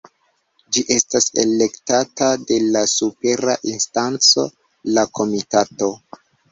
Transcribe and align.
Ĝi 0.77 0.83
estas 0.95 1.27
elektata 1.43 2.31
de 2.51 2.59
la 2.71 2.83
supera 2.97 3.57
instanco, 3.75 4.51
la 4.97 5.07
Komitato. 5.21 5.97